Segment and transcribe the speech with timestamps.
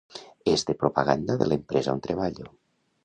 [0.53, 2.49] És de propaganda de l'empresa on treballo